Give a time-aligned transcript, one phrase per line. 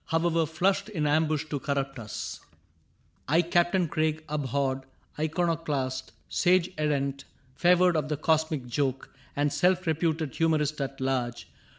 [0.05, 2.55] However, flashed in ambush to corrupt us:^^
[3.27, 4.81] I, Captain Craig, abhorred
[5.19, 6.11] iconoclast.
[6.27, 11.49] Sage errant, favored of the Cosmic Joke, And self reputed humorist at large.